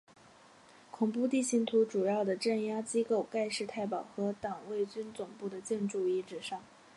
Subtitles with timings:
[0.89, 6.59] 恐怖地形图主要的镇压机构盖世太保和党卫军总部的建筑遗址上。